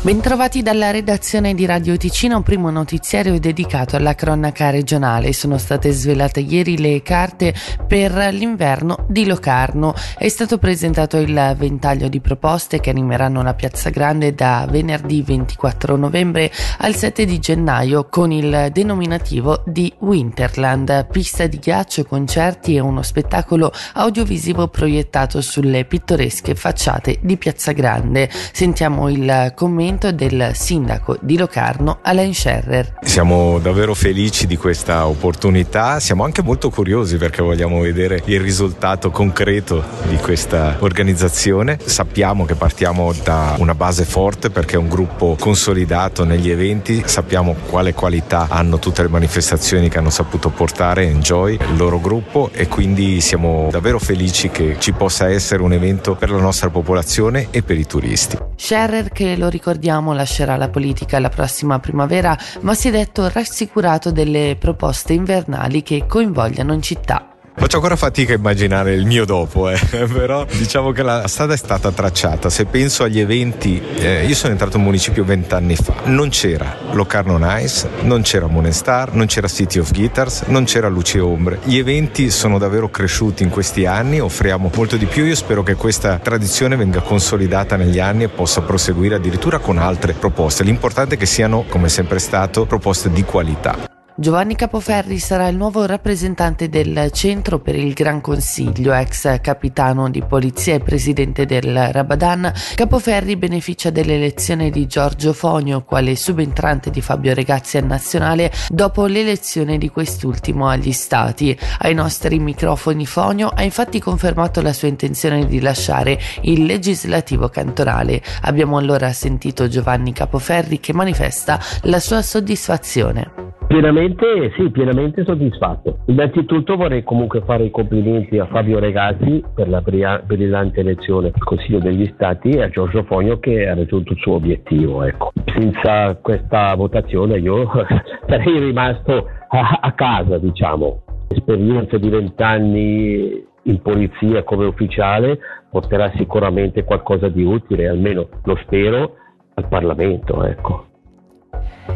[0.00, 5.32] Bentrovati dalla redazione di Radio Ticino, primo notiziario dedicato alla cronaca regionale.
[5.32, 7.52] Sono state svelate ieri le carte
[7.84, 9.92] per l'inverno di Locarno.
[10.16, 15.96] È stato presentato il ventaglio di proposte che animeranno la Piazza Grande da venerdì 24
[15.96, 22.80] novembre al 7 di gennaio con il denominativo di Winterland, pista di ghiaccio, concerti e
[22.80, 28.30] uno spettacolo audiovisivo proiettato sulle pittoresche facciate di Piazza Grande.
[28.52, 32.97] Sentiamo il commento intervento del sindaco di Locarno, Alain Scherrer.
[33.08, 39.10] Siamo davvero felici di questa opportunità, siamo anche molto curiosi perché vogliamo vedere il risultato
[39.10, 41.78] concreto di questa organizzazione.
[41.82, 47.56] Sappiamo che partiamo da una base forte perché è un gruppo consolidato negli eventi, sappiamo
[47.68, 52.68] quale qualità hanno tutte le manifestazioni che hanno saputo portare Enjoy, il loro gruppo e
[52.68, 57.62] quindi siamo davvero felici che ci possa essere un evento per la nostra popolazione e
[57.62, 58.36] per i turisti.
[58.54, 64.10] Scherrer che lo ricordiamo lascerà la politica la prossima primavera, ma si è detto rassicurato
[64.10, 67.27] delle proposte invernali che coinvolgano in città.
[67.58, 69.78] Faccio ancora fatica a immaginare il mio dopo, eh.
[70.12, 72.48] però diciamo che la strada è stata tracciata.
[72.50, 77.36] Se penso agli eventi, eh, io sono entrato in municipio vent'anni fa, non c'era Locarno
[77.36, 81.58] Nice, non c'era Monestar, non c'era City of Guitars, non c'era Luce Ombre.
[81.64, 85.24] Gli eventi sono davvero cresciuti in questi anni, offriamo molto di più.
[85.24, 90.12] Io spero che questa tradizione venga consolidata negli anni e possa proseguire addirittura con altre
[90.12, 90.62] proposte.
[90.62, 93.87] L'importante è che siano, come sempre stato, proposte di qualità.
[94.20, 100.24] Giovanni Capoferri sarà il nuovo rappresentante del Centro per il Gran Consiglio, ex capitano di
[100.24, 102.52] polizia e presidente del Rabadan.
[102.74, 109.78] Capoferri beneficia dell'elezione di Giorgio Fonio quale subentrante di Fabio Regazzi al Nazionale dopo l'elezione
[109.78, 111.56] di quest'ultimo agli Stati.
[111.78, 118.20] Ai nostri microfoni Fonio ha infatti confermato la sua intenzione di lasciare il legislativo cantonale.
[118.42, 123.47] Abbiamo allora sentito Giovanni Capoferri che manifesta la sua soddisfazione.
[123.68, 125.98] Pienamente, sì, pienamente soddisfatto.
[126.06, 131.78] Innanzitutto vorrei comunque fare i complimenti a Fabio Regazzi per la brillante elezione al Consiglio
[131.78, 135.02] degli Stati e a Giorgio Fogno che ha raggiunto il suo obiettivo.
[135.02, 135.32] Ecco.
[135.44, 137.68] Senza questa votazione io
[138.26, 141.02] sarei rimasto a, a casa, diciamo.
[141.28, 145.38] L'esperienza di vent'anni in polizia come ufficiale
[145.70, 149.16] porterà sicuramente qualcosa di utile, almeno lo spero,
[149.52, 150.42] al Parlamento.
[150.42, 150.86] Ecco.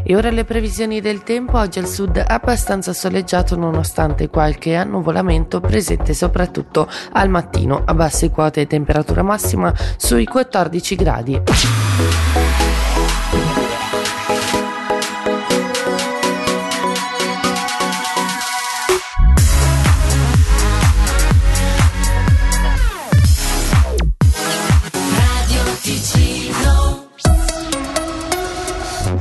[0.05, 6.13] E ora le previsioni del tempo, oggi al sud abbastanza soleggiato nonostante qualche annuvolamento presente
[6.13, 11.41] soprattutto al mattino a basse quote temperatura massima sui 14 gradi.